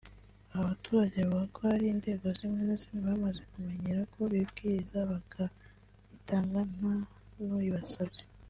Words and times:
Aba 0.53 0.65
baturage 0.69 1.17
bavuga 1.21 1.45
ko 1.53 1.59
hari 1.71 1.85
inzego 1.87 2.25
zimwe 2.37 2.61
na 2.67 2.75
zimwe 2.81 2.99
bamaze 3.09 3.41
kumenyera 3.51 4.01
ko 4.13 4.19
bibwiriza 4.31 4.99
bakayitanga 5.11 6.59
nta 6.75 6.93
n’uyibasabye 7.47 8.23